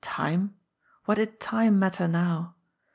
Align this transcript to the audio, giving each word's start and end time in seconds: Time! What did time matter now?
Time! 0.03 0.55
What 1.05 1.19
did 1.21 1.39
time 1.39 1.77
matter 1.77 2.07
now? 2.07 2.55